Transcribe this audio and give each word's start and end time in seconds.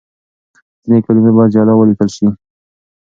ځينې 0.83 0.99
کلمې 1.05 1.31
بايد 1.35 1.49
جلا 1.53 1.73
وليکل 1.75 2.09
شي. 2.15 2.27